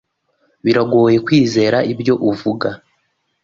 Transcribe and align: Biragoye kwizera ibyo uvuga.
Biragoye 0.63 1.17
kwizera 1.25 1.77
ibyo 1.93 2.13
uvuga. 2.29 2.67